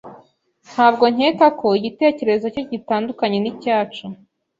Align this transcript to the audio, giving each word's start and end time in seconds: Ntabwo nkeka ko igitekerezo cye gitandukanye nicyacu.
Ntabwo 0.71 1.05
nkeka 1.13 1.47
ko 1.59 1.67
igitekerezo 1.79 2.45
cye 2.53 2.63
gitandukanye 2.71 3.37
nicyacu. 3.39 4.05